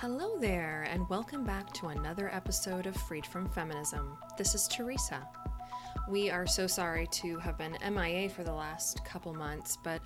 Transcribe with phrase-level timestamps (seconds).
[0.00, 4.16] Hello there, and welcome back to another episode of Freed from Feminism.
[4.36, 5.26] This is Teresa.
[6.08, 10.00] We are so sorry to have been MIA for the last couple months, but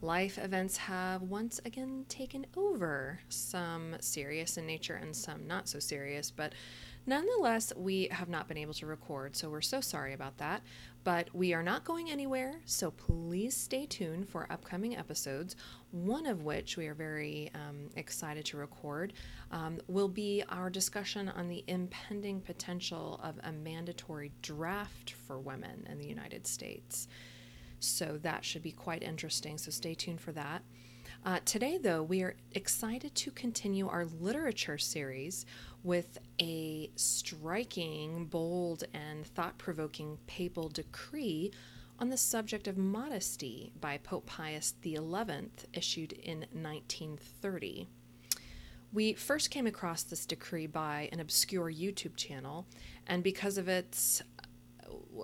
[0.00, 5.80] life events have once again taken over, some serious in nature and some not so
[5.80, 6.52] serious, but
[7.06, 10.62] nonetheless, we have not been able to record, so we're so sorry about that.
[11.04, 15.56] But we are not going anywhere, so please stay tuned for upcoming episodes.
[15.90, 19.12] One of which we are very um, excited to record
[19.50, 25.86] um, will be our discussion on the impending potential of a mandatory draft for women
[25.90, 27.08] in the United States.
[27.80, 30.62] So that should be quite interesting, so stay tuned for that.
[31.24, 35.46] Uh, today, though, we are excited to continue our literature series
[35.84, 41.52] with a striking, bold, and thought provoking papal decree
[42.00, 44.98] on the subject of modesty by Pope Pius XI,
[45.72, 47.86] issued in 1930.
[48.92, 52.66] We first came across this decree by an obscure YouTube channel,
[53.06, 54.22] and because of its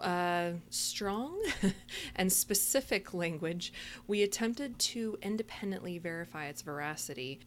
[0.02, 1.40] uh, strong
[2.16, 3.72] and specific language,
[4.06, 7.40] we attempted to independently verify its veracity,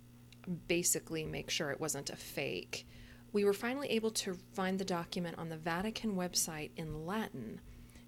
[0.67, 2.88] basically, make sure it wasn't a fake.
[3.34, 7.62] We were finally able to find the document on the Vatican website in Latin.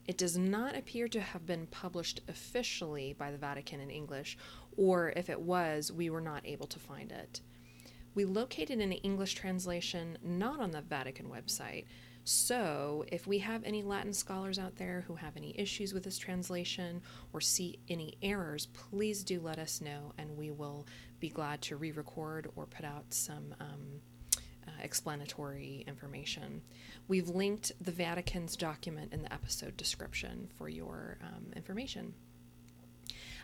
[0.05, 4.37] It does not appear to have been published officially by the Vatican in English,
[4.75, 7.39] or if it was, we were not able to find it.
[8.15, 11.85] We located an English translation not on the Vatican website,
[12.25, 16.17] so, if we have any Latin scholars out there who have any issues with this
[16.17, 17.01] translation
[17.33, 20.87] or see any errors, please do let us know, and we will
[21.19, 23.99] be glad to re record or put out some um,
[24.65, 26.61] uh, explanatory information.
[27.09, 32.13] We've linked the Vatican's document in the episode description for your um, information.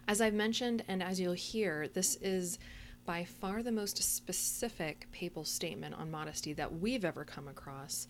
[0.07, 2.59] As I've mentioned, and as you'll hear, this is
[3.05, 8.07] by far the most specific papal statement on modesty that we've ever come across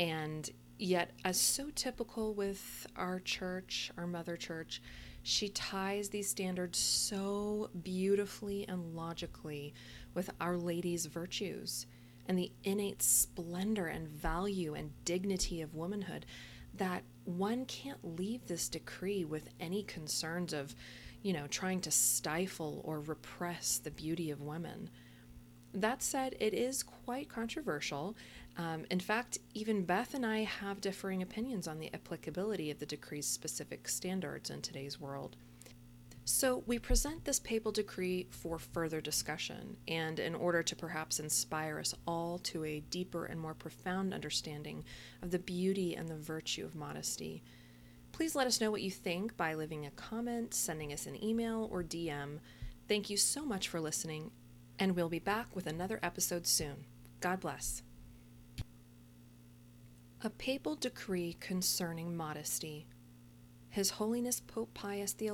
[0.00, 4.80] and yet, as so typical with our church, our mother church,
[5.22, 9.74] she ties these standards so beautifully and logically
[10.14, 11.84] with Our Lady's virtues
[12.24, 16.24] and the innate splendor and value and dignity of womanhood
[16.72, 20.74] that one can't leave this decree with any concerns of,
[21.20, 24.88] you know, trying to stifle or repress the beauty of women.
[25.72, 28.16] That said, it is quite controversial.
[28.58, 32.86] Um, in fact, even Beth and I have differing opinions on the applicability of the
[32.86, 35.36] decree's specific standards in today's world.
[36.24, 41.78] So, we present this papal decree for further discussion, and in order to perhaps inspire
[41.78, 44.84] us all to a deeper and more profound understanding
[45.22, 47.42] of the beauty and the virtue of modesty.
[48.12, 51.68] Please let us know what you think by leaving a comment, sending us an email,
[51.72, 52.38] or DM.
[52.86, 54.30] Thank you so much for listening,
[54.80, 56.86] and we'll be back with another episode soon.
[57.20, 57.82] God bless.
[60.22, 62.86] A papal decree concerning modesty.
[63.68, 65.30] His Holiness Pope Pius XI,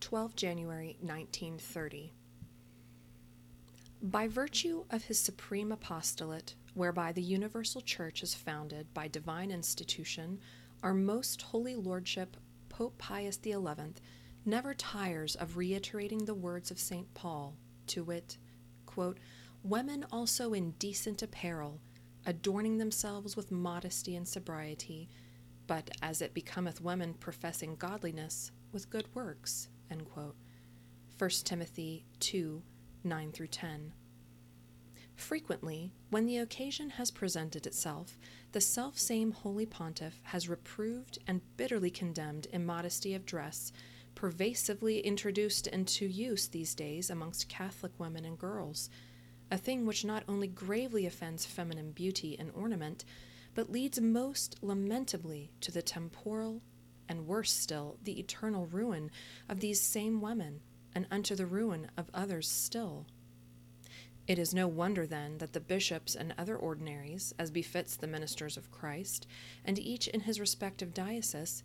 [0.00, 2.12] 12 January 1930.
[4.02, 10.38] By virtue of his supreme apostolate, whereby the universal church is founded by divine institution,
[10.82, 12.36] our most holy lordship,
[12.68, 13.56] Pope Pius XI,
[14.44, 17.12] never tires of reiterating the words of St.
[17.14, 17.54] Paul,
[17.88, 18.38] to wit,
[18.92, 19.18] quote,
[19.62, 21.80] Women also in decent apparel,
[22.26, 25.08] adorning themselves with modesty and sobriety,
[25.66, 29.68] but as it becometh women professing godliness, with good works.
[29.90, 30.36] End quote.
[31.18, 32.62] 1 Timothy 2
[33.04, 33.92] 9 through 10.
[35.14, 38.18] Frequently, when the occasion has presented itself,
[38.52, 43.72] the self same holy pontiff has reproved and bitterly condemned immodesty of dress
[44.14, 48.90] pervasively introduced into use these days amongst Catholic women and girls,
[49.50, 53.04] a thing which not only gravely offends feminine beauty and ornament,
[53.54, 56.62] but leads most lamentably to the temporal,
[57.08, 59.10] and worse still, the eternal ruin
[59.48, 60.60] of these same women,
[60.94, 63.06] and unto the ruin of others still.
[64.26, 68.56] It is no wonder, then, that the bishops and other ordinaries, as befits the ministers
[68.56, 69.26] of Christ,
[69.64, 71.64] and each in his respective diocese,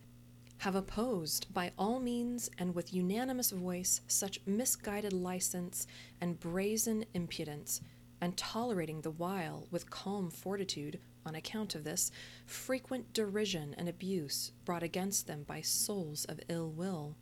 [0.60, 5.86] have opposed by all means and with unanimous voice such misguided license
[6.20, 7.82] and brazen impudence,
[8.20, 12.10] and tolerating the while with calm fortitude, on account of this,
[12.46, 17.16] frequent derision and abuse brought against them by souls of ill will.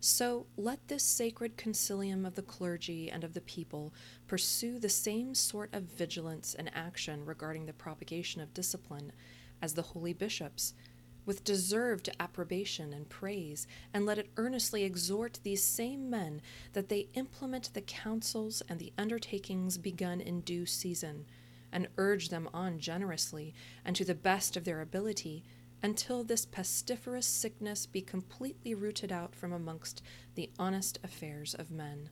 [0.00, 3.92] So let this sacred concilium of the clergy and of the people
[4.26, 9.12] pursue the same sort of vigilance and action regarding the propagation of discipline
[9.60, 10.74] as the holy bishops
[11.24, 16.40] with deserved approbation and praise, and let it earnestly exhort these same men
[16.72, 21.24] that they implement the counsels and the undertakings begun in due season,
[21.72, 23.54] and urge them on generously
[23.84, 25.44] and to the best of their ability,
[25.82, 30.02] until this pestiferous sickness be completely rooted out from amongst
[30.34, 32.08] the honest affairs of men.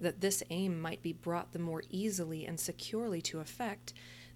[0.00, 3.92] That this aim might be brought the more easily and securely to effect,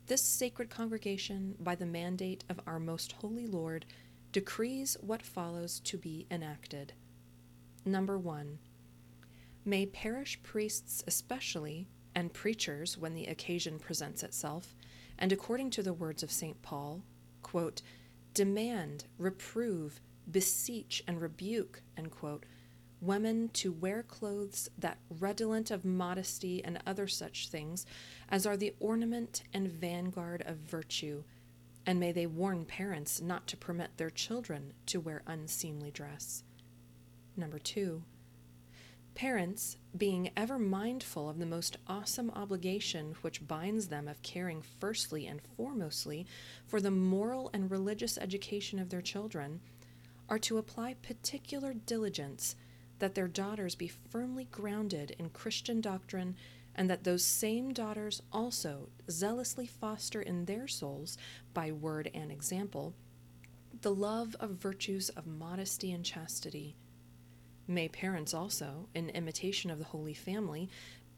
[0.08, 3.84] this sacred congregation, by the mandate of our most holy Lord,
[4.32, 6.94] decrees what follows to be enacted.
[7.84, 8.58] Number one,
[9.66, 14.74] may parish priests especially, and preachers when the occasion presents itself,
[15.18, 16.60] and according to the words of St.
[16.62, 17.02] Paul,
[17.42, 17.82] quote,
[18.32, 20.00] demand, reprove,
[20.30, 22.46] beseech, and rebuke, quote,
[23.00, 27.86] women to wear clothes that redolent of modesty and other such things
[28.28, 31.22] as are the ornament and vanguard of virtue,
[31.86, 36.42] and may they warn parents not to permit their children to wear unseemly dress.
[37.36, 38.02] Number two,
[39.14, 45.26] parents, being ever mindful of the most awesome obligation which binds them of caring firstly
[45.26, 46.26] and foremostly
[46.66, 49.60] for the moral and religious education of their children,
[50.28, 52.54] are to apply particular diligence
[52.98, 56.36] that their daughters be firmly grounded in Christian doctrine,
[56.74, 61.18] and that those same daughters also zealously foster in their souls,
[61.54, 62.94] by word and example,
[63.80, 66.76] the love of virtues of modesty and chastity.
[67.66, 70.70] May parents also, in imitation of the Holy Family,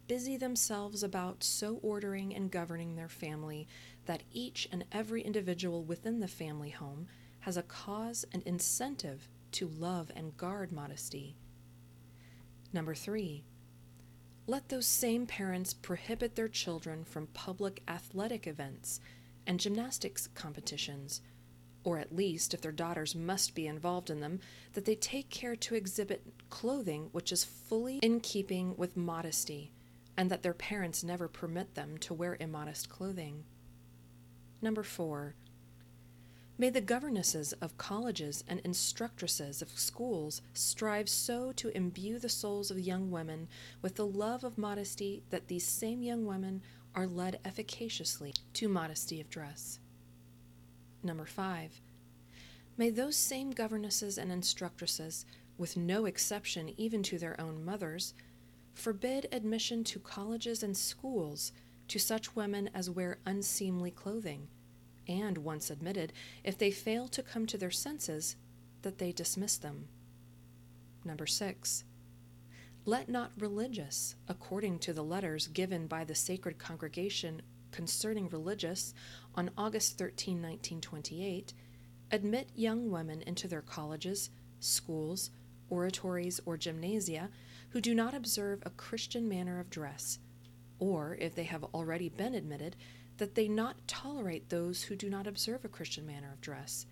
[0.09, 3.69] busy themselves about so ordering and governing their family
[4.07, 7.07] that each and every individual within the family home
[7.41, 11.37] has a cause and incentive to love and guard modesty.
[12.73, 13.45] Number three,
[14.47, 19.01] let those same parents prohibit their children from public athletic events
[19.47, 21.21] and gymnastics competitions,
[21.83, 24.41] or at least, if their daughters must be involved in them,
[24.75, 29.73] that they take care to exhibit clothing which is fully in keeping with modesty,
[30.17, 33.45] and that their parents never permit them to wear immodest clothing.
[34.63, 35.35] Number four,
[36.61, 42.71] May the governesses of colleges and instructresses of schools strive so to imbue the souls
[42.71, 43.49] of young women
[43.81, 46.61] with the love of modesty that these same young women
[46.95, 49.79] are led efficaciously to modesty of dress.
[51.03, 51.81] Number five,
[52.77, 55.25] may those same governesses and instructresses,
[55.57, 58.13] with no exception even to their own mothers,
[58.75, 61.53] forbid admission to colleges and schools
[61.89, 64.49] to such women as wear unseemly clothing
[65.11, 66.13] and, once admitted,
[66.45, 68.37] if they fail to come to their senses,
[68.83, 69.89] that they dismiss them.
[71.05, 71.85] Number six,
[72.87, 77.43] let not religious, according to the letters given by the Sacred Congregation
[77.73, 78.95] concerning religious
[79.35, 81.53] on August 13, 1928,
[82.11, 84.31] admit young women into their colleges,
[84.61, 85.31] schools,
[85.69, 87.29] oratories, or gymnasia
[87.71, 90.19] who do not observe a Christian manner of dress,
[90.79, 92.77] or, if they have already been admitted,
[93.21, 96.87] that they not tolerate those who do not observe a Christian manner of dress.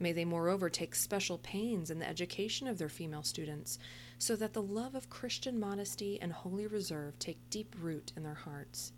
[0.00, 3.78] May they, moreover, take special pains in the education of their female students,
[4.18, 8.34] so that the love of Christian modesty and holy reserve take deep root in their
[8.34, 8.92] hearts.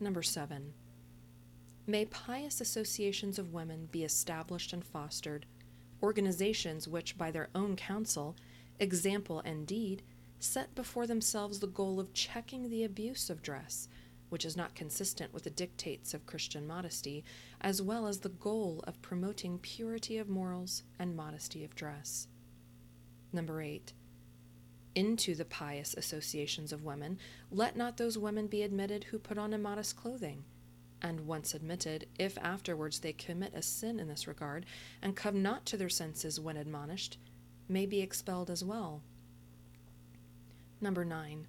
[0.00, 0.72] Number seven,
[1.86, 5.44] may pious associations of women be established and fostered,
[6.02, 8.34] organizations which, by their own counsel,
[8.80, 10.02] example, and deed,
[10.40, 13.88] set before themselves the goal of checking the abuse of dress
[14.28, 17.24] which is not consistent with the dictates of Christian modesty,
[17.60, 22.28] as well as the goal of promoting purity of morals and modesty of dress.
[23.32, 23.92] Number eight,
[24.94, 27.18] into the pious associations of women,
[27.50, 30.44] let not those women be admitted who put on immodest clothing.
[31.02, 34.66] And once admitted, if afterwards they commit a sin in this regard,
[35.02, 37.18] and come not to their senses when admonished,
[37.68, 39.02] may be expelled as well.
[40.80, 41.46] Number 9.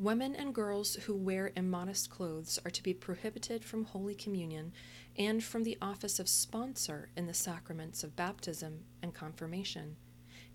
[0.00, 4.72] Women and girls who wear immodest clothes are to be prohibited from Holy Communion
[5.16, 9.96] and from the office of sponsor in the sacraments of baptism and confirmation,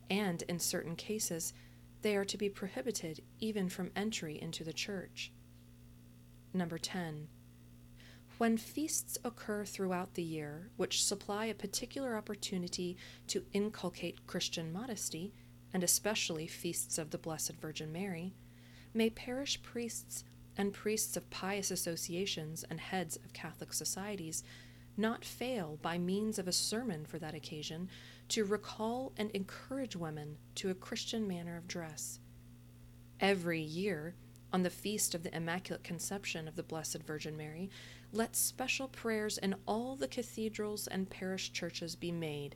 [0.09, 1.53] and in certain cases,
[2.01, 5.31] they are to be prohibited even from entry into the church.
[6.53, 7.29] Number 10.
[8.39, 15.33] When feasts occur throughout the year, which supply a particular opportunity to inculcate Christian modesty,
[15.73, 18.33] and especially feasts of the Blessed Virgin Mary,
[18.93, 20.23] may parish priests
[20.57, 24.43] and priests of pious associations and heads of Catholic societies
[24.97, 27.89] not fail, by means of a sermon for that occasion,
[28.27, 32.19] to recall and encourage women to a Christian manner of dress.
[33.19, 34.15] Every year,
[34.51, 37.69] on the feast of the Immaculate Conception of the Blessed Virgin Mary,
[38.11, 42.55] let special prayers in all the cathedrals and parish churches be made,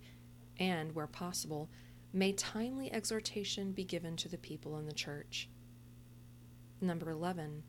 [0.60, 1.70] and, where possible,
[2.12, 5.48] may timely exhortation be given to the people in the church.
[6.84, 7.63] Number 11.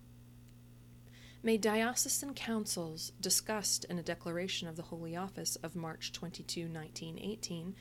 [1.41, 7.77] May diocesan councils, discussed in a declaration of the Holy Office of March 22, 1918,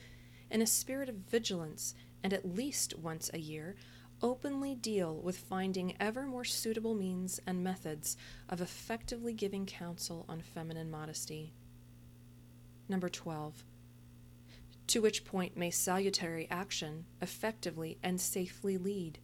[0.52, 3.74] in a spirit of vigilance and at least once a year,
[4.22, 8.16] openly deal with finding ever more suitable means and methods
[8.48, 11.52] of effectively giving counsel on feminine modesty.
[12.88, 13.64] Number 12.
[14.86, 19.18] To which point may salutary action effectively and safely lead?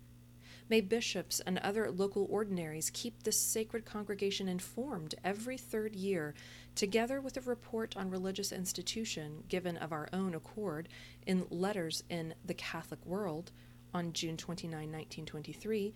[0.70, 6.32] May bishops and other local ordinaries keep this sacred congregation informed every third year,
[6.76, 10.88] together with a report on religious institution given of our own accord
[11.26, 13.50] in Letters in the Catholic World
[13.92, 15.92] on June 29, 1923,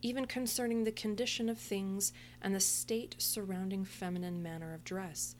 [0.00, 5.36] even concerning the condition of things and the state surrounding feminine manner of dress,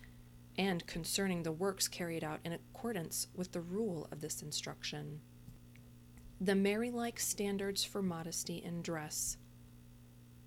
[0.58, 5.22] and concerning the works carried out in accordance with the rule of this instruction.
[6.40, 9.36] The Mary like standards for modesty in dress.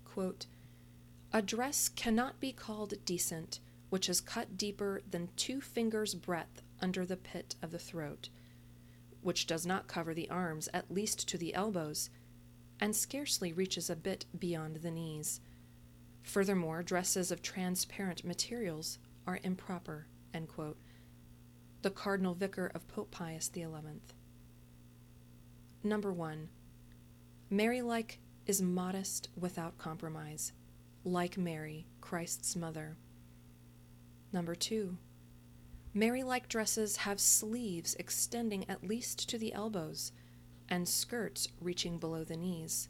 [0.04, 0.46] Quote,
[1.32, 7.04] a dress cannot be called decent which is cut deeper than two fingers' breadth under
[7.04, 8.28] the pit of the throat
[9.22, 12.10] which does not cover the arms at least to the elbows,
[12.80, 15.40] and scarcely reaches a bit beyond the knees.
[16.22, 20.06] Furthermore, dresses of transparent materials are improper.
[21.82, 23.66] The Cardinal Vicar of Pope Pius XI.
[25.84, 26.48] Number one,
[27.50, 30.52] Mary like is modest without compromise,
[31.04, 32.96] like Mary, Christ's mother.
[34.32, 34.96] Number two,
[35.92, 40.12] Mary like dresses have sleeves extending at least to the elbows
[40.68, 42.88] and skirts reaching below the knees.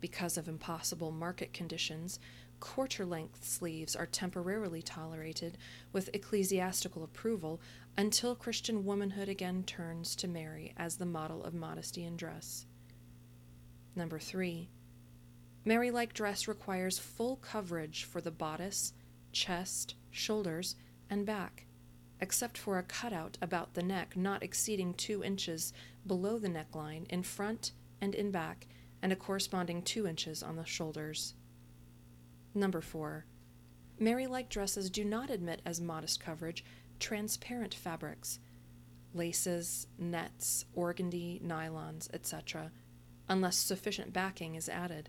[0.00, 2.20] Because of impossible market conditions,
[2.62, 5.58] quarter length sleeves are temporarily tolerated
[5.92, 7.60] with ecclesiastical approval
[7.98, 12.64] until Christian womanhood again turns to Mary as the model of modesty in dress.
[13.96, 14.70] Number three,
[15.64, 18.92] Mary like dress requires full coverage for the bodice,
[19.32, 20.76] chest, shoulders,
[21.10, 21.66] and back
[22.20, 25.72] except for a cutout about the neck not exceeding two inches
[26.06, 28.68] below the neckline in front and in back,
[29.02, 31.34] and a corresponding two inches on the shoulders.
[32.54, 33.24] Number four,
[33.98, 36.64] Mary like dresses do not admit as modest coverage
[36.98, 38.38] transparent fabrics,
[39.14, 42.70] laces, nets, organdy, nylons, etc.,
[43.28, 45.08] unless sufficient backing is added.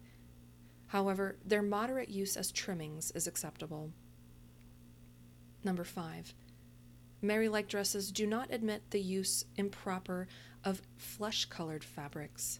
[0.88, 3.92] However, their moderate use as trimmings is acceptable.
[5.64, 6.34] Number five,
[7.22, 10.28] Mary like dresses do not admit the use improper
[10.64, 12.60] of flesh colored fabrics.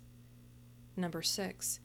[0.96, 1.80] Number six,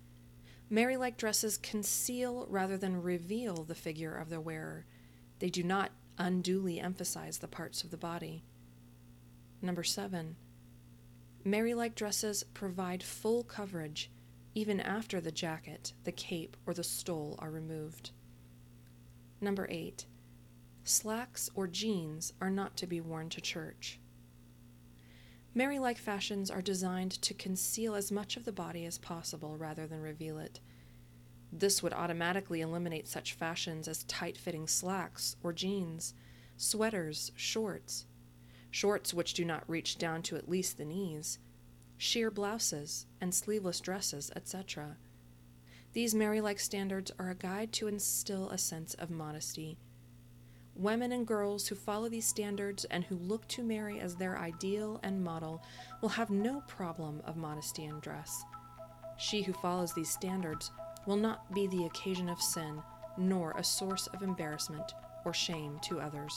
[0.70, 4.84] Mary like dresses conceal rather than reveal the figure of the wearer.
[5.38, 8.44] They do not unduly emphasize the parts of the body.
[9.62, 10.36] Number seven,
[11.44, 14.10] Mary like dresses provide full coverage
[14.54, 18.10] even after the jacket, the cape, or the stole are removed.
[19.40, 20.06] Number eight,
[20.84, 24.00] slacks, or jeans are not to be worn to church.
[25.58, 29.88] Mary like fashions are designed to conceal as much of the body as possible rather
[29.88, 30.60] than reveal it.
[31.52, 36.14] This would automatically eliminate such fashions as tight fitting slacks or jeans,
[36.56, 38.06] sweaters, shorts,
[38.70, 41.40] shorts which do not reach down to at least the knees,
[41.96, 44.96] sheer blouses, and sleeveless dresses, etc.
[45.92, 49.76] These Mary like standards are a guide to instill a sense of modesty
[50.78, 55.00] Women and girls who follow these standards and who look to Mary as their ideal
[55.02, 55.60] and model
[56.00, 58.44] will have no problem of modesty in dress.
[59.16, 60.70] She who follows these standards
[61.04, 62.80] will not be the occasion of sin,
[63.16, 64.92] nor a source of embarrassment
[65.24, 66.32] or shame to others.